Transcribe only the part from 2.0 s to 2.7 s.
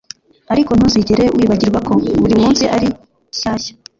burimunsi